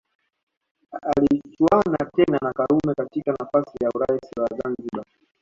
[1.17, 5.09] Alichuana tena na Karume katika nafasi ya urais wa Zanzibari